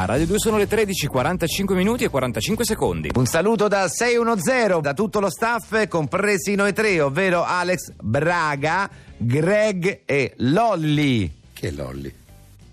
A 0.00 0.06
Radio 0.06 0.24
2 0.24 0.38
sono 0.38 0.56
le 0.56 0.66
13, 0.66 1.08
45 1.08 1.74
minuti 1.74 2.04
e 2.04 2.08
45 2.08 2.64
secondi. 2.64 3.10
Un 3.14 3.26
saluto 3.26 3.68
da 3.68 3.86
610 3.86 4.80
da 4.80 4.94
tutto 4.94 5.20
lo 5.20 5.28
staff, 5.28 5.86
compresi 5.88 6.54
noi 6.54 6.72
tre, 6.72 7.02
ovvero 7.02 7.44
Alex 7.44 7.92
Braga, 8.00 8.88
Greg 9.18 10.00
e 10.06 10.32
Lolli. 10.38 11.30
Che 11.52 11.70
Lolli? 11.72 12.10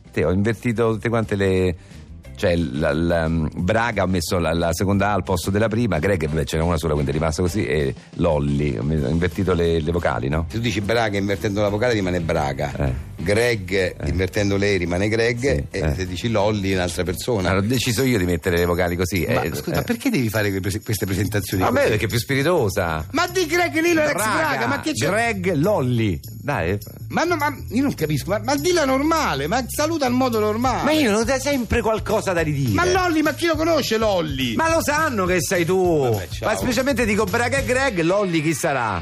Te 0.09 0.23
ho 0.23 0.31
invertito 0.31 0.93
tutte 0.93 1.09
quante 1.09 1.35
le. 1.35 1.75
Cioè, 2.37 2.55
la, 2.55 2.93
la- 2.93 3.27
Braga 3.27 4.03
ha 4.03 4.05
messo 4.05 4.37
la, 4.37 4.53
la 4.53 4.71
seconda 4.71 5.09
A 5.09 5.13
al 5.13 5.23
posto 5.23 5.49
della 5.49 5.67
prima, 5.67 5.97
Greg, 5.97 6.27
beh, 6.29 6.43
c'era 6.43 6.63
una 6.63 6.77
sola, 6.77 6.93
quindi 6.93 7.09
è 7.09 7.13
rimasto 7.13 7.41
così, 7.41 7.65
e 7.65 7.95
Lolli. 8.17 8.77
Ho 8.77 8.83
invertito 8.83 9.53
le, 9.53 9.81
le 9.81 9.91
vocali, 9.91 10.29
no? 10.29 10.45
Se 10.47 10.57
tu 10.57 10.61
dici 10.61 10.79
Braga 10.81 11.17
invertendo 11.17 11.61
la 11.61 11.69
vocale 11.69 11.93
rimane 11.93 12.19
Braga. 12.19 12.71
Eh. 12.75 12.93
Greg 13.19 14.05
invertendo 14.05 14.55
lei 14.55 14.77
rimane 14.77 15.07
Greg. 15.09 15.39
Sì, 15.39 15.47
e 15.47 15.79
eh. 15.79 15.93
se 15.95 16.05
dici 16.05 16.29
Lolli 16.29 16.71
è 16.71 16.75
un'altra 16.75 17.03
persona. 17.03 17.49
Allora, 17.49 17.65
ho 17.65 17.67
deciso 17.67 18.03
io 18.03 18.19
di 18.19 18.25
mettere 18.25 18.57
le 18.57 18.65
vocali 18.65 18.95
così. 18.95 19.25
Ma 19.27 19.41
eh, 19.41 19.55
scusa, 19.55 19.79
eh. 19.79 19.83
perché 19.83 20.11
devi 20.11 20.29
fare 20.29 20.51
queste 20.59 21.05
presentazioni? 21.05 21.63
A 21.63 21.71
me 21.71 21.87
perché 21.87 22.05
è 22.05 22.07
più 22.07 22.19
spiritosa. 22.19 23.05
Ma 23.11 23.27
di 23.27 23.45
Greg 23.47 23.73
Lilo 23.81 24.03
ex 24.03 24.13
Braga, 24.13 24.67
ma 24.67 24.79
che 24.79 24.93
c'è? 24.93 25.07
Greg 25.07 25.53
Lolli. 25.55 26.19
Dai. 26.47 26.77
Ma, 27.09 27.25
no, 27.25 27.35
ma 27.35 27.53
io 27.71 27.81
non 27.81 27.93
capisco, 27.93 28.29
ma, 28.29 28.39
ma 28.41 28.55
dilla 28.55 28.85
normale, 28.85 29.47
ma 29.47 29.65
saluta 29.67 30.05
al 30.05 30.13
modo 30.13 30.39
normale. 30.39 30.83
Ma 30.83 30.91
io 30.93 31.11
non 31.11 31.25
dai 31.25 31.41
sempre 31.41 31.81
qualcosa 31.81 32.31
da 32.31 32.39
ridire. 32.39 32.71
Ma 32.71 32.85
Lolli, 32.89 33.21
ma 33.21 33.33
chi 33.33 33.47
lo 33.47 33.57
conosce 33.57 33.97
Lolli? 33.97 34.55
Ma 34.55 34.73
lo 34.73 34.81
sanno 34.81 35.25
che 35.25 35.41
sei 35.41 35.65
tu. 35.65 36.03
Vabbè. 36.03 36.27
Ma 36.43 36.55
specialmente 36.55 37.05
dico 37.05 37.25
Braga 37.25 37.57
e 37.57 37.65
Greg, 37.65 37.99
Lolli 37.99 38.41
chi 38.41 38.53
sarà? 38.53 39.01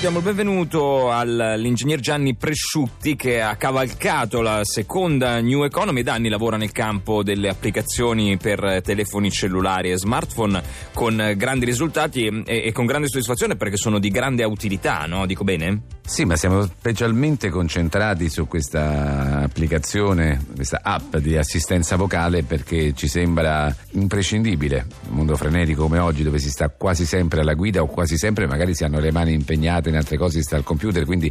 Diamo 0.00 0.18
il 0.18 0.24
benvenuto 0.24 1.10
all'ingegner 1.10 1.98
Gianni 1.98 2.36
Presciutti 2.36 3.16
che 3.16 3.40
ha 3.40 3.56
cavalcato 3.56 4.40
la 4.40 4.60
seconda 4.62 5.40
New 5.40 5.64
Economy. 5.64 6.04
Da 6.04 6.12
anni 6.12 6.28
lavora 6.28 6.56
nel 6.56 6.70
campo 6.70 7.24
delle 7.24 7.48
applicazioni 7.48 8.36
per 8.36 8.80
telefoni 8.82 9.28
cellulari 9.28 9.90
e 9.90 9.98
smartphone 9.98 10.62
con 10.94 11.34
grandi 11.36 11.64
risultati 11.64 12.26
e, 12.26 12.66
e 12.66 12.70
con 12.70 12.86
grande 12.86 13.08
soddisfazione 13.08 13.56
perché 13.56 13.76
sono 13.76 13.98
di 13.98 14.10
grande 14.10 14.44
utilità, 14.44 15.04
no? 15.06 15.26
Dico 15.26 15.42
bene? 15.42 15.97
Sì, 16.08 16.24
ma 16.24 16.36
siamo 16.36 16.62
specialmente 16.62 17.50
concentrati 17.50 18.30
su 18.30 18.48
questa 18.48 19.42
applicazione, 19.42 20.42
questa 20.54 20.80
app 20.82 21.16
di 21.18 21.36
assistenza 21.36 21.96
vocale 21.96 22.42
perché 22.42 22.94
ci 22.94 23.06
sembra 23.06 23.72
imprescindibile. 23.90 24.86
Un 25.10 25.16
mondo 25.16 25.36
frenetico 25.36 25.82
come 25.82 25.98
oggi 25.98 26.22
dove 26.22 26.38
si 26.38 26.48
sta 26.48 26.70
quasi 26.70 27.04
sempre 27.04 27.42
alla 27.42 27.52
guida 27.52 27.82
o 27.82 27.86
quasi 27.86 28.16
sempre 28.16 28.46
magari 28.46 28.74
si 28.74 28.84
hanno 28.84 29.00
le 29.00 29.12
mani 29.12 29.34
impegnate 29.34 29.90
in 29.90 29.96
altre 29.96 30.16
cose, 30.16 30.38
si 30.38 30.44
sta 30.44 30.56
al 30.56 30.64
computer, 30.64 31.04
quindi 31.04 31.30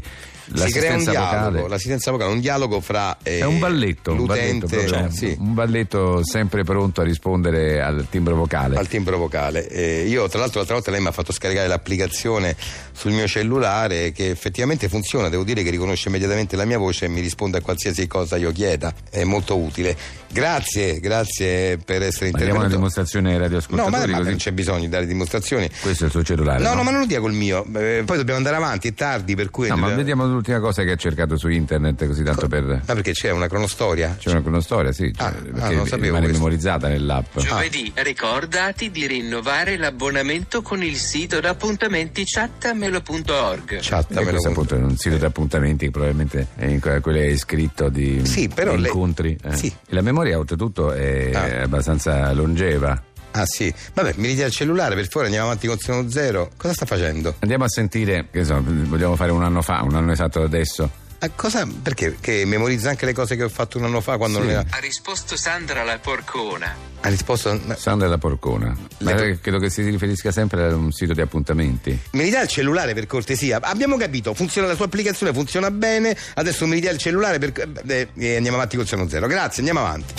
si 0.54 0.72
crea 0.72 0.96
un 0.96 1.04
dialogo, 1.04 1.50
vocale 1.52 1.68
l'assistenza 1.70 2.12
vocale, 2.12 2.32
un 2.32 2.40
dialogo 2.40 2.80
fra 2.82 3.18
eh, 3.24 3.40
è 3.40 3.46
un 3.46 3.60
balletto, 3.60 4.12
un 4.12 4.26
balletto, 4.26 4.66
l'utente, 4.66 4.88
proprio, 4.88 5.12
sì, 5.12 5.36
un 5.40 5.54
balletto 5.54 6.24
sempre 6.24 6.64
pronto 6.64 7.02
a 7.02 7.04
rispondere 7.04 7.82
al 7.82 8.08
timbro 8.10 8.36
vocale. 8.36 8.76
al 8.78 8.88
timbro 8.88 9.18
vocale. 9.18 9.68
Eh, 9.68 10.06
io, 10.08 10.28
tra 10.28 10.40
l'altro, 10.40 10.58
l'altra 10.58 10.76
volta 10.76 10.92
lei 10.92 11.02
mi 11.02 11.08
ha 11.08 11.12
fatto 11.12 11.32
scaricare 11.32 11.68
l'applicazione 11.68 12.56
sul 12.92 13.12
mio 13.12 13.28
cellulare 13.28 14.12
che 14.12 14.30
effettivamente 14.30 14.90
funziona. 14.90 15.30
Devo 15.30 15.44
dire 15.44 15.64
che 15.64 15.70
riconosce 15.70 16.10
immediatamente 16.10 16.56
la 16.56 16.66
mia 16.66 16.78
voce 16.78 17.06
e 17.06 17.08
mi 17.10 17.22
risponde 17.22 17.58
a 17.58 17.62
qualsiasi 17.62 18.08
cosa 18.08 18.38
io 18.38 18.52
chieda. 18.52 18.94
È 19.10 19.24
molto 19.24 19.58
utile. 19.58 19.96
Grazie, 20.30 21.00
grazie 21.00 21.78
per 21.78 22.02
essere 22.04 22.32
Ma 22.32 22.38
diamo 22.38 22.56
una 22.60 22.66
intervenuto. 22.66 22.76
dimostrazione 22.76 23.30
ai 23.30 23.34
No, 23.36 23.40
ma, 23.40 23.46
radioascoltatori 23.46 24.12
ma 24.12 24.20
non 24.20 24.36
c'è 24.36 24.52
bisogno 24.52 24.80
di 24.82 24.90
dare 24.90 25.06
dimostrazioni. 25.06 25.70
Questo 25.82 26.04
è 26.04 26.06
il 26.08 26.12
suo 26.12 26.24
cellulare. 26.24 26.62
No, 26.62 26.74
no, 26.74 26.84
ma 26.84 26.92
non 26.92 27.02
lo 27.02 27.06
dia 27.06 27.20
col 27.20 27.34
mio. 27.34 27.66
Eh, 27.76 28.04
poi 28.06 28.18
dobbiamo 28.18 28.38
andare 28.38 28.56
avanti, 28.58 28.90
è 28.90 28.94
tardi, 28.94 29.36
per 29.36 29.50
cui. 29.50 29.68
No, 29.68 29.76
ma 29.76 29.88
dobbiamo- 29.88 30.02
vediamo 30.02 30.37
l'ultima 30.38 30.60
cosa 30.60 30.84
che 30.84 30.92
ha 30.92 30.96
cercato 30.96 31.38
su 31.38 31.48
internet, 31.50 32.06
così 32.08 32.24
tanto 32.24 32.48
per. 32.48 32.82
Ah, 32.86 32.94
perché 32.94 33.12
c'è 33.12 33.32
una 33.32 33.48
cronostoria? 33.48 34.16
C'è 34.18 34.30
una 34.30 34.42
cronostoria, 34.42 34.92
sì, 34.92 35.12
Ah, 35.18 35.32
cioè, 35.32 35.40
ah, 35.40 35.52
perché 35.60 35.76
non 35.76 35.86
sapevo 35.86 36.06
rimane 36.06 36.26
questo. 36.26 36.38
memorizzata 36.44 36.88
nell'app. 36.88 37.38
Giovedì 37.40 37.92
ricordati 37.96 38.92
di 38.92 39.06
rinnovare 39.08 39.78
l'abbonamento 39.78 40.62
con 40.62 40.82
il 40.84 40.96
sito 40.96 41.40
d'appuntamenti 41.40 42.24
chattamelo.org. 42.26 43.80
Chattamelo 43.82 44.30
questo 44.32 44.50
appunto 44.50 44.76
è 44.76 44.78
un 44.80 44.96
sito 44.98 45.18
di 45.18 45.26
appuntamenti 45.26 45.86
che 45.86 45.92
probabilmente 45.92 46.48
è 46.56 46.66
in 46.66 46.80
que- 46.80 47.00
quello 47.02 47.20
è 47.20 47.36
scritto 47.38 47.90
di 47.90 48.26
Sì, 48.26 48.50
incontri. 48.56 49.38
eh. 49.44 49.56
Sì. 49.56 49.68
E 49.68 49.94
la 49.94 50.02
memoria 50.02 50.38
oltretutto 50.38 50.92
è 50.92 51.32
Ah. 51.34 51.64
abbastanza 51.64 52.32
longeva. 52.34 53.02
Ah 53.40 53.46
sì, 53.46 53.72
vabbè, 53.94 54.14
mi 54.18 54.28
ritira 54.28 54.48
il 54.48 54.52
cellulare, 54.52 54.96
per 54.96 55.06
favore 55.08 55.26
andiamo 55.26 55.46
avanti 55.48 55.68
con 55.68 55.78
Sono 55.78 56.10
Zero. 56.10 56.50
Cosa 56.58 56.74
sta 56.74 56.86
facendo? 56.88 57.36
Andiamo 57.40 57.66
a 57.66 57.70
sentire, 57.70 58.28
che 58.32 58.44
so, 58.44 58.60
vogliamo 58.64 59.16
fare 59.16 59.32
un 59.32 59.44
anno 59.44 59.62
fa, 59.62 59.82
un 59.84 59.94
anno 59.96 60.12
esatto 60.12 60.40
da 60.40 60.46
adesso. 60.46 60.90
Ah, 61.20 61.30
cosa? 61.36 61.68
Perché? 61.82 62.18
Che 62.20 62.46
memorizza 62.46 62.90
anche 62.90 63.06
le 63.06 63.14
cose 63.14 63.36
che 63.36 63.44
ho 63.44 63.50
fatto 63.50 63.78
un 63.80 63.86
anno 63.86 64.02
fa 64.02 64.18
quando 64.18 64.38
Sì. 64.40 64.44
non 64.46 64.52
era. 64.54 64.66
Ha 64.70 64.78
risposto 64.80 65.36
Sandra 65.36 65.84
la 65.84 65.98
porcona. 66.00 66.76
Ha 67.02 67.10
risposto. 67.10 67.60
ma- 67.66 67.76
Sandra 67.76 68.08
la 68.08 68.18
Porcona. 68.20 68.76
Ma 69.00 69.14
Le- 69.14 69.40
credo 69.40 69.58
che 69.60 69.70
si 69.72 69.82
riferisca 69.84 70.32
sempre 70.32 70.66
a 70.66 70.76
un 70.76 70.92
sito 70.92 71.14
di 71.14 71.22
appuntamenti. 71.22 72.00
Mi 72.12 72.24
ridà 72.24 72.42
il 72.42 72.48
cellulare 72.48 72.94
per 72.96 73.06
cortesia. 73.08 73.60
Abbiamo 73.62 73.98
capito, 73.98 74.34
funziona 74.36 74.68
la 74.68 74.76
sua 74.76 74.86
applicazione, 74.86 75.32
funziona 75.34 75.70
bene. 75.72 76.16
Adesso 76.36 76.66
mi 76.68 76.74
ridà 76.76 76.90
il 76.92 76.98
cellulare 76.98 77.38
per. 77.40 77.52
eh, 77.88 78.08
eh, 78.16 78.36
andiamo 78.36 78.58
avanti 78.58 78.78
con 78.78 78.86
Sono 78.86 79.08
Zero. 79.08 79.26
Grazie, 79.28 79.60
andiamo 79.60 79.80
avanti. 79.88 80.14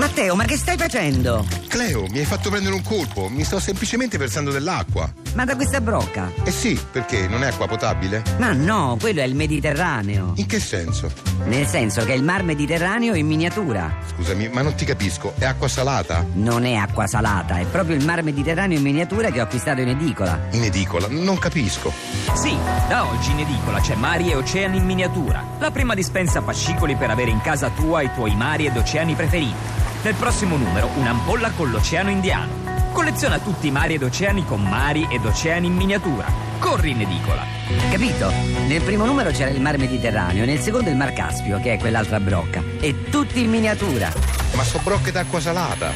Matteo, 0.00 0.34
ma 0.34 0.44
che 0.44 0.56
stai 0.56 0.78
facendo? 0.78 1.44
Cleo, 1.68 2.06
mi 2.06 2.20
hai 2.20 2.24
fatto 2.24 2.48
prendere 2.48 2.74
un 2.74 2.80
colpo. 2.80 3.28
Mi 3.28 3.44
sto 3.44 3.60
semplicemente 3.60 4.16
versando 4.16 4.50
dell'acqua. 4.50 5.12
Ma 5.34 5.44
da 5.44 5.54
questa 5.54 5.82
brocca? 5.82 6.32
Eh 6.42 6.50
sì, 6.50 6.80
perché 6.90 7.28
non 7.28 7.44
è 7.44 7.48
acqua 7.48 7.66
potabile? 7.66 8.22
Ma 8.38 8.52
no, 8.52 8.96
quello 8.98 9.20
è 9.20 9.24
il 9.24 9.34
Mediterraneo. 9.34 10.32
In 10.36 10.46
che 10.46 10.58
senso? 10.58 11.12
Nel 11.44 11.66
senso 11.66 12.02
che 12.06 12.14
è 12.14 12.16
il 12.16 12.22
mar 12.22 12.42
Mediterraneo 12.44 13.12
in 13.14 13.26
miniatura. 13.26 13.94
Scusami, 14.14 14.48
ma 14.48 14.62
non 14.62 14.74
ti 14.74 14.86
capisco. 14.86 15.34
È 15.36 15.44
acqua 15.44 15.68
salata? 15.68 16.24
Non 16.32 16.64
è 16.64 16.76
acqua 16.76 17.06
salata, 17.06 17.58
è 17.58 17.66
proprio 17.66 17.94
il 17.94 18.02
mar 18.02 18.22
Mediterraneo 18.22 18.78
in 18.78 18.82
miniatura 18.82 19.30
che 19.30 19.40
ho 19.40 19.42
acquistato 19.42 19.82
in 19.82 19.88
edicola. 19.88 20.46
In 20.52 20.64
edicola? 20.64 21.08
Non 21.10 21.38
capisco. 21.38 21.92
Sì, 22.32 22.56
da 22.88 23.06
oggi 23.06 23.32
in 23.32 23.40
edicola 23.40 23.80
c'è 23.80 23.96
Mari 23.96 24.30
e 24.30 24.36
Oceani 24.36 24.78
in 24.78 24.86
miniatura. 24.86 25.44
La 25.58 25.70
prima 25.70 25.92
dispensa 25.92 26.40
fascicoli 26.40 26.96
per 26.96 27.10
avere 27.10 27.30
in 27.30 27.42
casa 27.42 27.68
tua 27.68 28.00
i 28.00 28.10
tuoi 28.14 28.34
mari 28.34 28.64
ed 28.64 28.78
oceani 28.78 29.14
preferiti. 29.14 29.88
Nel 30.02 30.14
prossimo 30.14 30.56
numero 30.56 30.88
un'ampolla 30.96 31.50
con 31.50 31.70
l'oceano 31.70 32.08
indiano. 32.08 32.90
Colleziona 32.92 33.38
tutti 33.38 33.66
i 33.66 33.70
mari 33.70 33.94
ed 33.94 34.02
oceani 34.02 34.46
con 34.46 34.62
mari 34.62 35.06
ed 35.10 35.24
oceani 35.26 35.66
in 35.66 35.74
miniatura. 35.74 36.24
Corri 36.58 36.92
in 36.92 37.02
edicola. 37.02 37.44
Capito? 37.90 38.32
Nel 38.66 38.80
primo 38.80 39.04
numero 39.04 39.30
c'era 39.30 39.50
il 39.50 39.60
mar 39.60 39.76
Mediterraneo, 39.76 40.46
nel 40.46 40.58
secondo 40.60 40.88
il 40.88 40.96
mar 40.96 41.12
Caspio, 41.12 41.60
che 41.60 41.74
è 41.74 41.78
quell'altra 41.78 42.18
brocca. 42.18 42.62
E 42.80 43.10
tutti 43.10 43.42
in 43.42 43.50
miniatura. 43.50 44.10
Ma 44.54 44.62
so 44.62 44.80
brocche 44.82 45.12
d'acqua 45.12 45.38
salata. 45.38 45.92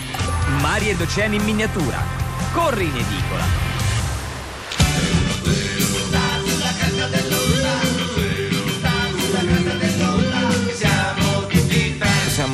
Mari 0.61 0.91
ed 0.91 1.01
oceani 1.01 1.37
in 1.37 1.43
miniatura. 1.43 1.97
Corri 2.53 2.85
in 2.85 2.97
edicola. 2.97 3.74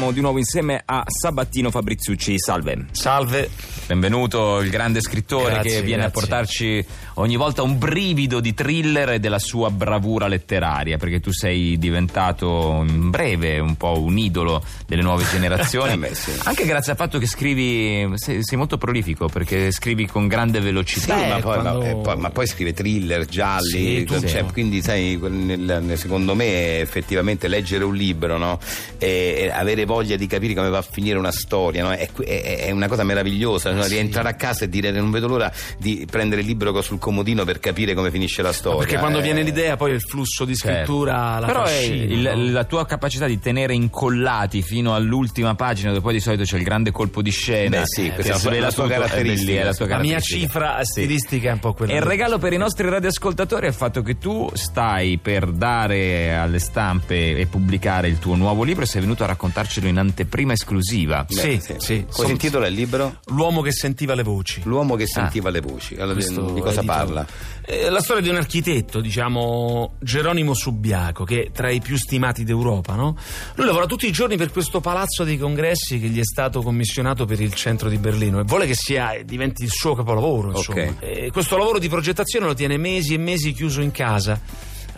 Siamo 0.01 0.15
di 0.15 0.23
nuovo 0.23 0.39
insieme 0.39 0.81
a 0.83 1.05
Sabattino 1.07 1.71
Fabriziucci. 1.71 2.39
Salve. 2.39 2.87
Salve. 2.93 3.51
Benvenuto, 3.87 4.61
il 4.61 4.71
grande 4.71 5.03
scrittore 5.03 5.53
Grazie, 5.55 5.71
che 5.73 5.83
viene 5.83 6.05
a 6.05 6.09
grazie. 6.09 6.21
portarci 6.21 6.85
ogni 7.15 7.37
volta 7.37 7.63
un 7.63 7.77
brivido 7.77 8.41
di 8.41 8.55
thriller 8.55 9.11
e 9.11 9.19
della 9.21 9.39
sua 9.41 9.69
bravura 9.71 10.27
letteraria, 10.27 10.97
perché 10.97 11.21
tu 11.21 11.33
sei 11.33 11.77
diventato 11.77 12.83
in 12.89 13.11
breve 13.11 13.59
un 13.59 13.77
po' 13.77 14.01
un 14.01 14.17
idolo 14.17 14.65
delle 14.87 15.03
nuove 15.03 15.25
generazioni. 15.31 15.93
Eh 15.93 15.99
beh, 16.09 16.15
sì. 16.15 16.31
Anche 16.45 16.65
grazie 16.65 16.93
al 16.93 16.97
fatto 16.99 17.19
che 17.19 17.27
scrivi, 17.27 18.09
sei, 18.15 18.39
sei 18.43 18.57
molto 18.57 18.79
prolifico 18.79 19.27
perché 19.29 19.71
scrivi 19.71 20.07
con 20.07 20.29
grande 20.29 20.61
velocità. 20.61 21.19
Sì, 21.19 21.27
ma, 21.27 21.41
poi, 21.41 21.61
quando- 21.61 21.79
ma- 21.81 21.89
eh, 21.91 21.97
poi- 21.97 22.17
ma 22.17 22.31
poi 22.31 22.47
scrive 22.47 22.73
thriller, 22.73 23.27
gialli, 23.27 23.99
Sì, 23.99 24.05
tutto. 24.05 24.27
cioè, 24.27 24.45
quindi 24.47 24.81
sai, 24.83 25.19
nel- 25.21 25.93
secondo 25.97 26.35
me 26.35 26.79
effettivamente 26.81 27.49
leggere 27.49 27.85
un 27.85 27.95
libro 27.95 28.39
no? 28.39 28.59
e, 28.97 29.35
e 29.41 29.51
avere 29.51 29.85
voglia 29.95 30.17
di 30.17 30.27
capire 30.29 30.55
come 30.55 30.69
va 30.69 30.79
a 30.79 30.83
finire 30.83 31.19
una 31.19 31.33
storia 31.33 31.83
no? 31.83 31.91
è, 31.91 32.09
è- 32.25 32.59
è 32.67 32.71
una 32.71 32.87
cosa 32.87 33.03
meravigliosa, 33.03 33.73
no? 33.73 33.85
rientrare 33.87 34.29
a 34.29 34.35
casa 34.35 34.65
e 34.65 34.69
dire 34.69 34.91
non 34.93 35.11
vedo 35.11 35.27
l'ora 35.27 35.51
di 35.79 36.07
prendere 36.09 36.43
il 36.43 36.47
libro 36.47 36.81
sul 36.83 36.99
comodino 36.99 37.45
per 37.45 37.59
capire 37.59 37.95
come 37.95 38.11
finisce 38.11 38.43
la 38.43 38.53
storia. 38.53 38.79
Perché 38.79 38.99
quando 38.99 39.19
eh. 39.19 39.23
viene 39.23 39.43
l'idea, 39.43 39.77
poi 39.77 39.93
il 39.93 40.01
flusso 40.01 40.45
di 40.45 40.55
Certo. 40.55 40.77
scrittura 40.77 41.39
la 41.39 41.47
Però 41.47 41.63
è 41.63 41.67
trascina, 41.67 42.33
il- 42.33 42.53
la 42.53 42.65
tua 42.65 42.87
capacità 42.87 43.27
di 43.27 43.39
tenere 43.41 43.75
incollati 43.75 44.63
fino 44.63 44.95
all'ultima 44.95 45.55
pagina, 45.55 45.89
dove 45.91 46.01
poi 46.01 46.13
di 46.15 46.21
solito 46.21 46.45
c'è 46.45 46.57
il 46.57 46.63
grande 46.63 46.91
colpo 46.93 47.23
di 47.23 47.31
scena. 47.31 47.81
Beh, 47.81 47.87
sì, 47.87 48.07
eh, 48.07 48.13
questa 48.15 48.33
è 48.51 48.59
la 48.61 48.61
la 48.61 48.69
è 48.69 48.89
caratteristica. 48.89 49.65
la 49.65 49.75
tua 49.75 49.87
La 49.89 49.99
mia 49.99 50.21
cifra 50.21 50.79
Sì. 50.83 51.01
stilistica 51.03 51.51
è 51.51 51.53
un 51.53 51.59
po' 51.59 51.73
quella. 51.75 51.93
E 51.93 51.97
il 51.97 52.03
regalo 52.03 52.39
per 52.39 52.53
i 52.53 52.57
nostri 52.57 52.89
radioascoltatori 52.89 53.67
è 53.67 53.69
il 53.69 53.75
fatto 53.75 54.03
che 54.03 54.19
tu 54.19 54.49
stai 54.55 55.19
per 55.19 55.51
dare 55.51 56.35
alle 56.37 56.59
stampe 56.59 57.37
e 57.37 57.47
pubblicare 57.47 58.09
il 58.09 58.19
tuo 58.19 58.37
nuovo 58.37 58.63
libro 58.63 58.85
e 58.85 58.87
sei 58.87 59.01
venuto 59.01 59.25
a 59.25 59.27
raccontarcelo 59.27 59.80
leggercelo 59.81 59.89
in 59.89 59.99
anteprima 59.99 60.53
esclusiva. 60.53 61.27
Sì, 61.29 61.57
Beh, 61.57 61.61
sì. 61.79 62.01
Come 62.01 62.07
Som- 62.11 62.27
si 62.27 62.31
intitola 62.33 62.67
il 62.67 62.75
libro? 62.75 63.19
L'uomo 63.27 63.63
che 63.63 63.73
sentiva 63.73 64.15
le 64.15 64.23
voci. 64.23 64.61
L'uomo 64.65 64.95
che 64.97 65.07
sentiva 65.07 65.51
le 65.51 65.61
voci. 65.61 65.95
Allora, 65.97 66.15
Questo 66.15 66.51
di 66.53 66.61
cosa 66.61 66.79
editore. 66.81 66.99
parla? 66.99 67.27
Eh, 67.65 67.89
la 67.91 68.01
storia 68.01 68.23
di 68.23 68.29
un 68.29 68.37
architetto, 68.37 69.01
diciamo 69.01 69.95
Geronimo 70.01 70.55
Subiaco, 70.55 71.25
che 71.25 71.45
è 71.45 71.51
tra 71.51 71.71
i 71.71 71.81
più 71.81 71.97
stimati 71.97 72.45
d'Europa, 72.45 72.95
no? 72.95 73.17
Lui 73.55 73.67
lavora 73.67 73.87
tutti 73.87 74.07
i 74.07 74.13
giorni 74.13 74.37
per 74.37 74.51
questo 74.51 74.81
palazzo 74.81 75.25
dei 75.25 75.39
congressi 75.39 75.99
che 75.99 76.09
gli 76.09 76.19
è 76.19 76.25
stato 76.25 76.63
commissionato 76.63 77.25
per 77.25 77.41
il 77.41 77.55
centro 77.55 77.89
di 77.89 77.97
Berlino 77.99 78.41
e 78.41 78.45
vuole 78.45 78.67
che 78.67 78.75
sia 78.75 79.13
e 79.13 79.25
diventi 79.25 79.63
il 79.63 79.71
suo 79.71 79.95
capolavoro, 79.95 80.51
insomma. 80.57 80.83
Ok. 80.85 80.95
E 81.01 81.31
questo 81.31 81.57
lavoro 81.57 81.79
di 81.79 81.89
progettazione 81.89 82.47
lo 82.47 82.55
tiene 82.55 82.77
mesi 82.77 83.15
e 83.15 83.19
mesi 83.19 83.53
chiuso 83.53 83.81
in 83.81 83.91
casa. 83.91 84.35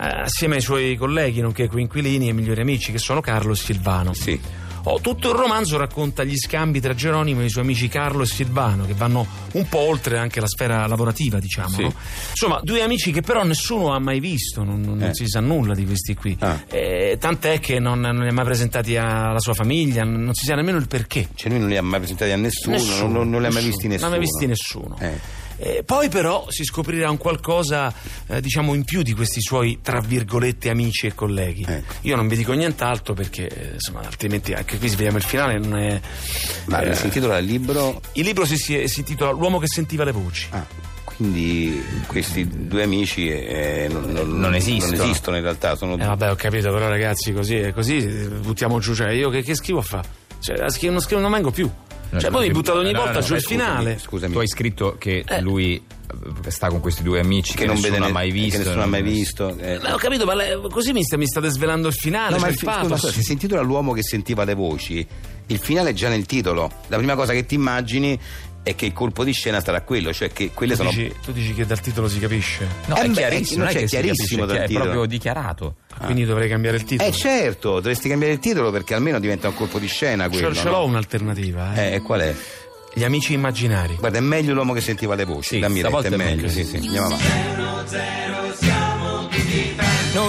eh, 0.00 0.06
Assieme 0.22 0.56
ai 0.56 0.60
suoi 0.62 0.96
colleghi, 0.96 1.40
nonché 1.40 1.68
coinquilini 1.68 2.28
e 2.28 2.32
migliori 2.32 2.60
amici, 2.60 2.92
che 2.92 2.98
sono 2.98 3.20
Carlo 3.20 3.52
e 3.52 3.56
Silvano. 3.56 4.14
Sì. 4.14 4.40
Oh, 4.84 5.00
tutto 5.00 5.30
il 5.30 5.36
romanzo 5.36 5.76
racconta 5.78 6.24
gli 6.24 6.36
scambi 6.36 6.80
tra 6.80 6.92
Geronimo 6.94 7.40
e 7.40 7.44
i 7.44 7.48
suoi 7.48 7.62
amici 7.62 7.86
Carlo 7.88 8.22
e 8.22 8.26
Silvano, 8.26 8.84
che 8.84 8.94
vanno 8.94 9.24
un 9.52 9.68
po' 9.68 9.78
oltre 9.78 10.18
anche 10.18 10.40
la 10.40 10.48
sfera 10.48 10.86
lavorativa, 10.88 11.38
diciamo. 11.38 11.68
Sì. 11.68 11.82
no? 11.82 11.94
Insomma, 12.30 12.60
due 12.62 12.82
amici 12.82 13.12
che 13.12 13.20
però 13.20 13.44
nessuno 13.44 13.94
ha 13.94 14.00
mai 14.00 14.18
visto, 14.18 14.64
non, 14.64 14.80
non 14.80 15.02
Eh. 15.02 15.14
si 15.14 15.26
sa 15.28 15.40
nulla 15.40 15.74
di 15.74 15.84
questi 15.86 16.14
qui. 16.14 16.36
Ah. 16.40 16.60
Eh, 16.68 17.16
tant'è 17.20 17.60
che 17.60 17.78
non, 17.78 18.00
non 18.00 18.20
li 18.22 18.28
ha 18.28 18.32
mai 18.32 18.44
presentati 18.44 18.96
alla 18.96 19.38
sua 19.38 19.54
famiglia, 19.54 20.02
non 20.04 20.34
si 20.34 20.46
sa 20.46 20.56
nemmeno 20.56 20.78
il 20.78 20.88
perché. 20.88 21.28
Cioè 21.34 21.50
lui 21.50 21.60
non 21.60 21.68
li 21.68 21.76
ha 21.76 21.82
mai 21.82 21.98
presentati 22.00 22.30
a 22.32 22.36
nessuno, 22.36 22.74
Nessuno, 22.76 23.12
non, 23.12 23.30
non 23.30 23.40
li 23.40 23.46
ha 23.46 23.50
mai 23.52 23.64
visti 23.64 23.86
nessuno. 23.86 24.08
Non 24.08 24.16
ha 24.16 24.20
mai 24.20 24.26
visti 24.28 24.46
nessuno. 24.46 24.96
Eh. 24.98 25.40
Eh, 25.56 25.82
poi 25.84 26.08
però 26.08 26.46
si 26.48 26.64
scoprirà 26.64 27.10
un 27.10 27.16
qualcosa, 27.18 27.92
eh, 28.26 28.40
diciamo, 28.40 28.74
in 28.74 28.84
più 28.84 29.02
di 29.02 29.12
questi 29.12 29.40
suoi, 29.40 29.78
tra 29.82 30.00
virgolette, 30.00 30.70
amici 30.70 31.06
e 31.06 31.14
colleghi. 31.14 31.64
Ecco. 31.66 31.94
Io 32.02 32.16
non 32.16 32.28
vi 32.28 32.36
dico 32.36 32.52
nient'altro 32.52 33.14
perché, 33.14 33.46
eh, 33.48 33.72
insomma, 33.74 34.00
altrimenti 34.00 34.52
anche 34.52 34.78
qui 34.78 34.88
svegliamo 34.88 35.16
il 35.18 35.22
finale. 35.22 35.58
Non 35.58 35.78
è, 35.78 36.00
Ma 36.66 36.80
eh, 36.82 36.94
si 36.94 37.04
intitola 37.06 37.38
il 37.38 37.46
libro? 37.46 38.00
il 38.14 38.24
libro 38.24 38.44
si, 38.44 38.56
si, 38.56 38.86
si 38.88 39.00
intitola 39.00 39.30
L'uomo 39.30 39.58
che 39.58 39.66
sentiva 39.66 40.04
le 40.04 40.12
voci. 40.12 40.46
Ah, 40.50 40.66
quindi 41.04 41.84
questi 42.06 42.48
due 42.66 42.82
amici 42.82 43.28
eh, 43.28 43.86
non, 43.90 44.10
non- 44.10 44.38
Non 44.38 44.54
esistono. 44.54 44.96
non 44.96 45.04
esistono 45.04 45.36
in 45.36 45.42
realtà, 45.42 45.76
sono 45.76 45.94
Eh, 45.94 46.04
vabbè, 46.04 46.30
ho 46.30 46.34
capito, 46.36 46.72
però 46.72 46.88
ragazzi, 46.88 47.32
così, 47.32 47.56
eh, 47.60 47.72
così 47.72 47.98
eh, 47.98 48.26
buttiamo 48.28 48.78
giù. 48.80 48.94
Cioè, 48.94 49.10
io 49.10 49.28
che, 49.30 49.42
che 49.42 49.54
scrivo 49.54 49.80
a 49.80 49.82
fa? 49.82 50.02
Cioè, 50.40 50.56
non 50.58 51.00
scrivo, 51.00 51.20
non 51.20 51.30
vengo 51.30 51.50
più. 51.50 51.70
Cioè, 52.18 52.30
poi 52.30 52.46
mi 52.48 52.52
buttate 52.52 52.78
ogni 52.78 52.92
no, 52.92 52.98
volta 53.00 53.18
il 53.18 53.24
scusami, 53.24 53.40
finale. 53.40 53.98
Scusami. 53.98 54.32
Tu 54.32 54.38
hai 54.38 54.48
scritto 54.48 54.96
che 54.98 55.24
Eh. 55.26 55.40
lui 55.40 55.74
eh, 56.44 56.50
sta 56.50 56.68
con 56.68 56.80
questi 56.80 57.02
due 57.02 57.20
amici 57.20 57.52
che, 57.52 57.60
che 57.60 57.64
non 57.66 57.74
nessuno 57.76 57.92
vede 57.92 58.04
ha 58.04 58.06
ne- 58.08 58.12
mai 58.12 58.30
visto. 58.30 58.50
che 58.50 58.56
nessuno 58.58 58.74
ha 58.74 58.80
non- 58.80 58.90
mai 58.90 59.02
visto. 59.02 59.56
eh. 59.58 59.78
Ma 59.82 59.94
ho 59.94 59.96
capito, 59.96 60.24
ma 60.26 60.34
le- 60.34 60.60
così 60.70 60.92
mi, 60.92 61.02
sta- 61.02 61.16
mi 61.16 61.26
state 61.26 61.48
svelando 61.50 61.88
il 61.88 61.94
finale. 61.94 62.34
No, 62.34 62.36
ma 62.36 62.40
cioè 62.40 62.48
il 62.48 62.54
il 62.54 62.58
fi- 62.60 62.66
scusa, 62.66 62.80
pathos. 62.80 63.00
scusa, 63.00 63.12
se 63.12 63.22
si 63.22 63.32
intitola 63.32 63.62
L'uomo 63.62 63.92
che 63.92 64.02
sentiva 64.02 64.44
le 64.44 64.54
voci, 64.54 65.06
il 65.46 65.58
finale 65.58 65.90
è 65.90 65.92
già 65.94 66.08
nel 66.10 66.26
titolo. 66.26 66.70
La 66.88 66.96
prima 66.98 67.14
cosa 67.14 67.32
che 67.32 67.46
ti 67.46 67.54
immagini 67.54 68.18
è 68.62 68.74
che 68.76 68.86
il 68.86 68.92
colpo 68.92 69.24
di 69.24 69.32
scena 69.32 69.60
sarà 69.60 69.82
quello, 69.82 70.12
cioè 70.12 70.30
che 70.32 70.50
quelle 70.54 70.72
tu, 70.76 70.78
sono. 70.78 70.90
dici, 70.90 71.12
tu 71.24 71.32
dici 71.32 71.52
che 71.54 71.66
dal 71.66 71.80
titolo 71.80 72.08
si 72.08 72.18
capisce? 72.18 72.66
No, 72.86 72.96
Eh, 72.96 73.00
è 73.02 73.08
beh, 73.08 73.12
chiarissimo, 73.14 73.64
non 73.64 73.72
non 73.72 73.76
è 73.76 73.80
si 73.80 73.86
chiarissimo 73.86 74.16
capisce, 74.42 74.46
dal 74.46 74.56
è 74.64 74.66
titolo. 74.68 74.84
proprio 74.84 75.06
dichiarato. 75.06 75.74
Quindi 76.04 76.24
dovrei 76.24 76.48
cambiare 76.48 76.76
il 76.76 76.84
titolo. 76.84 77.08
Eh 77.08 77.12
certo, 77.12 77.70
dovresti 77.74 78.08
cambiare 78.08 78.34
il 78.34 78.38
titolo 78.40 78.70
perché 78.70 78.94
almeno 78.94 79.18
diventa 79.20 79.48
un 79.48 79.54
colpo 79.54 79.78
di 79.78 79.86
scena 79.86 80.24
Ce- 80.24 80.30
quello. 80.30 80.54
ce 80.54 80.64
no? 80.64 80.70
l'ho 80.70 80.84
un'alternativa. 80.84 81.74
Eh. 81.74 81.90
Eh, 81.90 81.94
e 81.94 82.00
qual 82.02 82.20
è? 82.20 82.34
Gli 82.94 83.04
amici 83.04 83.32
immaginari. 83.32 83.94
Guarda, 83.96 84.18
è 84.18 84.20
meglio 84.20 84.52
l'uomo 84.54 84.72
che 84.74 84.80
sentiva 84.80 85.14
le 85.14 85.24
voci. 85.24 85.48
Sì, 85.54 85.58
Dammi 85.60 85.80
retta, 85.82 85.98
è 86.00 86.02
è 86.02 86.08
meglio. 86.10 86.24
meglio, 86.24 86.48
Sì, 86.48 86.64
sì, 86.64 86.76
andiamo 86.76 87.06
avanti. 87.06 88.41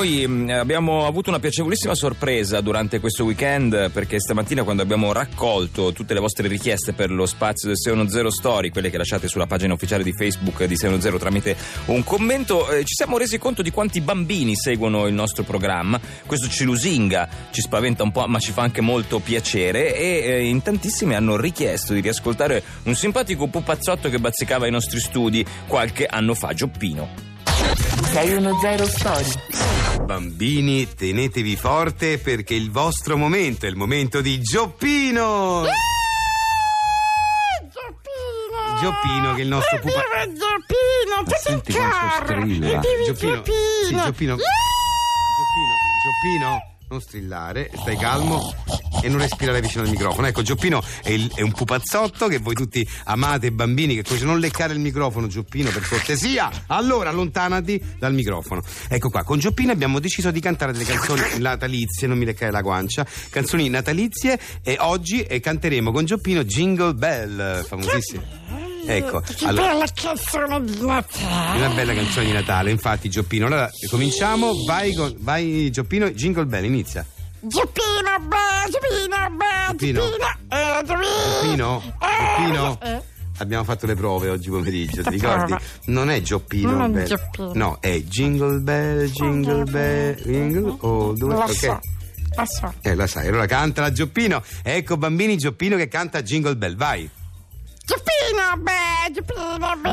Noi 0.03 0.27
mh, 0.27 0.49
abbiamo 0.49 1.07
avuto 1.07 1.29
una 1.29 1.39
piacevolissima 1.39 1.95
sorpresa 1.95 2.59
durante 2.59 2.99
questo 2.99 3.23
weekend 3.23 3.89
perché 3.91 4.19
stamattina 4.19 4.63
quando 4.63 4.81
abbiamo 4.81 5.13
raccolto 5.13 5.93
tutte 5.93 6.13
le 6.13 6.19
vostre 6.19 6.49
richieste 6.49 6.91
per 6.91 7.09
lo 7.09 7.25
spazio 7.25 7.69
del 7.69 7.77
610 7.77 8.29
Story, 8.29 8.69
quelle 8.69 8.89
che 8.89 8.97
lasciate 8.97 9.29
sulla 9.29 9.47
pagina 9.47 9.73
ufficiale 9.73 10.03
di 10.03 10.11
Facebook 10.11 10.65
di 10.65 10.75
610 10.75 11.17
tramite 11.17 11.55
un 11.85 12.03
commento, 12.03 12.69
eh, 12.69 12.83
ci 12.83 12.95
siamo 12.95 13.17
resi 13.17 13.37
conto 13.37 13.61
di 13.61 13.71
quanti 13.71 14.01
bambini 14.01 14.57
seguono 14.57 15.07
il 15.07 15.13
nostro 15.13 15.43
programma. 15.43 15.97
Questo 16.25 16.49
ci 16.49 16.65
lusinga, 16.65 17.29
ci 17.51 17.61
spaventa 17.61 18.03
un 18.03 18.11
po', 18.11 18.27
ma 18.27 18.39
ci 18.39 18.51
fa 18.51 18.63
anche 18.63 18.81
molto 18.81 19.19
piacere 19.19 19.95
e 19.95 20.21
eh, 20.25 20.45
in 20.47 20.61
tantissimi 20.61 21.15
hanno 21.15 21.37
richiesto 21.37 21.93
di 21.93 22.01
riascoltare 22.01 22.61
un 22.83 22.95
simpatico 22.95 23.47
pupazzotto 23.47 24.09
che 24.09 24.19
bazzicava 24.19 24.67
i 24.67 24.71
nostri 24.71 24.99
studi 24.99 25.45
qualche 25.65 26.05
anno 26.05 26.33
fa, 26.33 26.51
Gioppino. 26.51 27.07
610 28.11 28.85
Story. 28.85 29.72
Bambini, 30.05 30.93
tenetevi 30.93 31.55
forte 31.55 32.17
perché 32.17 32.53
il 32.53 32.71
vostro 32.71 33.15
momento 33.17 33.65
è 33.65 33.69
il 33.69 33.75
momento 33.75 34.21
di 34.21 34.41
Gioppino! 34.41 35.63
Gioppino, 38.79 39.33
che 39.33 39.39
è 39.39 39.43
il 39.43 39.47
nostro 39.47 39.79
pupa. 39.79 40.03
Ma 41.25 41.35
senti 41.37 41.71
quanto 41.71 42.23
strilla. 42.25 42.79
Gioppino, 43.05 43.05
sì, 43.05 43.93
Gioppino. 43.93 44.01
Gioppino, 44.03 44.35
Gioppino, 46.03 46.59
non 46.89 46.99
strillare, 46.99 47.71
stai 47.73 47.95
calmo 47.97 48.53
e 49.03 49.09
non 49.09 49.19
respirare 49.19 49.61
vicino 49.61 49.83
al 49.83 49.89
microfono. 49.89 50.27
Ecco, 50.27 50.41
Gioppino 50.41 50.81
è, 51.03 51.09
il- 51.11 51.31
è 51.35 51.41
un 51.41 51.51
pupazzotto 51.51 52.27
che 52.27 52.39
voi 52.39 52.55
tutti 52.55 52.87
amate, 53.05 53.51
bambini, 53.51 53.95
che 53.95 54.03
cosa 54.03 54.25
non 54.25 54.39
leccare 54.39 54.73
il 54.73 54.79
microfono, 54.79 55.27
Gioppino, 55.27 55.69
per 55.69 55.87
cortesia. 55.87 56.49
Allora, 56.67 57.09
allontanati 57.09 57.81
dal 57.99 58.13
microfono. 58.13 58.61
Ecco 58.87 59.09
qua, 59.09 59.23
con 59.23 59.39
Gioppino 59.39 59.71
abbiamo 59.71 59.99
deciso 59.99 60.31
di 60.31 60.39
cantare 60.39 60.71
delle 60.71 60.85
canzoni 60.85 61.21
natalizie, 61.39 62.07
non 62.07 62.17
mi 62.17 62.25
leccare 62.25 62.51
la 62.51 62.61
guancia, 62.61 63.05
canzoni 63.29 63.69
natalizie 63.69 64.39
e 64.63 64.77
oggi 64.79 65.21
eh, 65.23 65.39
canteremo 65.39 65.91
con 65.91 66.05
Gioppino 66.05 66.43
Jingle 66.43 66.93
Bell, 66.93 67.63
famosissimo. 67.65 68.23
Ecco, 68.85 69.21
Che 69.21 69.45
allora- 69.45 69.71
bella 69.71 69.85
canzone 69.93 70.61
di 70.65 70.85
Natale. 70.85 71.57
una 71.57 71.69
bella 71.69 71.93
canzone 71.93 72.25
di 72.25 72.31
Natale, 72.33 72.69
infatti, 72.71 73.09
Gioppino. 73.09 73.45
Allora, 73.45 73.69
cominciamo. 73.89 74.51
Vai, 74.65 74.93
vai 75.19 75.69
Gioppino, 75.71 76.09
Jingle 76.11 76.45
Bell, 76.45 76.65
inizia. 76.65 77.05
Giuppino, 77.45 78.19
beh, 78.21 78.71
Giuppino, 78.71 79.35
beh, 79.35 79.67
Giuppino. 79.71 80.03
Eh, 80.47 80.83
Giuppino. 80.85 81.81
Gioppino, 81.83 81.83
Eh, 81.99 82.37
Gioppino. 82.37 82.79
eh. 82.81 83.01
Abbiamo 83.39 83.63
fatto 83.65 83.85
le 83.85 83.95
prove 83.95 84.29
oggi 84.29 84.49
pomeriggio, 84.49 85.01
ti 85.03 85.09
ricordi? 85.09 85.55
Non 85.87 86.09
è 86.09 86.21
Gioppino 86.21 86.71
Non 86.71 86.91
è 86.91 86.93
Bell. 86.93 87.05
Gioppino. 87.07 87.51
No, 87.55 87.77
è 87.81 87.97
Jingle 88.03 88.59
Bell, 88.59 89.05
Jingle 89.07 89.63
Bell, 89.63 90.15
Jingle. 90.23 90.77
Oh, 90.81 91.11
due, 91.13 91.33
La 91.35 91.43
ok. 91.43 91.51
so, 91.53 91.79
la 92.35 92.45
so. 92.45 92.73
Eh, 92.81 92.95
la 92.95 93.07
sai, 93.07 93.27
allora 93.27 93.45
canta 93.45 93.81
la 93.81 93.91
Gioppino. 93.91 94.41
Ecco, 94.61 94.95
bambini, 94.97 95.35
Gioppino 95.35 95.75
che 95.75 95.87
canta 95.89 96.21
Jingle 96.21 96.55
Bell, 96.55 96.75
vai. 96.77 97.09
Giuppino, 97.85 98.57
beh, 98.59 99.11
Giuppino, 99.13 99.75
beh. 99.81 99.89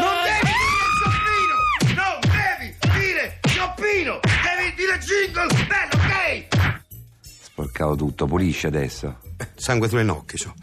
Gioppino! 1.01 1.97
Non 1.97 2.21
devi 2.21 2.77
dire 3.01 3.41
Gioppino! 3.49 4.21
Devi 4.23 4.75
dire 4.77 4.99
Jingle 5.01 5.67
Bell, 5.67 5.89
ok? 5.95 6.50
Sporcavo 7.61 7.95
tutto, 7.95 8.25
pulisci 8.25 8.67
adesso. 8.67 9.19
Sangue 9.55 9.87
sulle 9.87 10.03
nocche, 10.03 10.37
c'ho. 10.39 10.55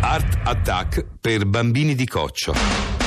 Art 0.00 0.38
Attack 0.42 1.04
per 1.20 1.44
bambini 1.44 1.94
di 1.94 2.06
coccio. 2.06 2.97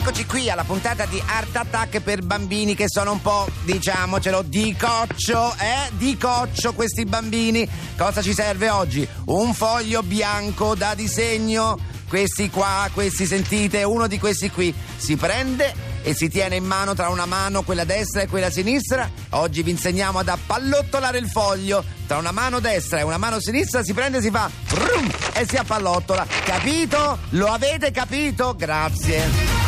Eccoci 0.00 0.24
qui 0.24 0.48
alla 0.48 0.64
puntata 0.64 1.04
di 1.04 1.22
Art 1.26 1.54
Attack 1.54 2.00
per 2.00 2.22
bambini 2.22 2.74
che 2.74 2.86
sono 2.88 3.12
un 3.12 3.20
po', 3.20 3.46
diciamocelo, 3.64 4.40
di 4.40 4.74
coccio, 4.74 5.54
eh? 5.58 5.90
Di 5.92 6.16
coccio 6.16 6.72
questi 6.72 7.04
bambini. 7.04 7.68
Cosa 7.98 8.22
ci 8.22 8.32
serve 8.32 8.70
oggi? 8.70 9.06
Un 9.26 9.52
foglio 9.52 10.02
bianco 10.02 10.74
da 10.74 10.94
disegno. 10.94 11.78
Questi 12.08 12.48
qua, 12.48 12.88
questi 12.94 13.26
sentite, 13.26 13.82
uno 13.82 14.06
di 14.06 14.18
questi 14.18 14.50
qui 14.50 14.74
si 14.96 15.16
prende 15.16 15.74
e 16.02 16.14
si 16.14 16.30
tiene 16.30 16.56
in 16.56 16.64
mano 16.64 16.94
tra 16.94 17.10
una 17.10 17.26
mano 17.26 17.62
quella 17.62 17.84
destra 17.84 18.22
e 18.22 18.26
quella 18.26 18.50
sinistra. 18.50 19.08
Oggi 19.32 19.62
vi 19.62 19.72
insegniamo 19.72 20.18
ad 20.18 20.28
appallottolare 20.28 21.18
il 21.18 21.28
foglio. 21.28 21.84
Tra 22.06 22.16
una 22.16 22.32
mano 22.32 22.58
destra 22.58 23.00
e 23.00 23.02
una 23.02 23.18
mano 23.18 23.38
sinistra 23.38 23.84
si 23.84 23.92
prende 23.92 24.16
e 24.16 24.22
si 24.22 24.30
fa 24.30 24.50
brum, 24.70 25.10
e 25.34 25.46
si 25.46 25.56
appallottola. 25.56 26.26
Capito? 26.42 27.18
Lo 27.30 27.48
avete 27.48 27.90
capito? 27.90 28.54
Grazie. 28.56 29.59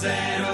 Zero. 0.00 0.40
siamo 0.40 0.40
tutti 0.40 0.40
fan 0.40 0.49